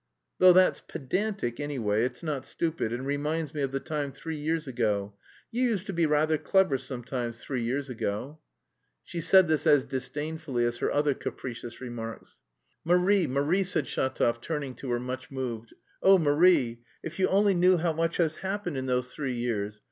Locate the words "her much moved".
14.89-15.71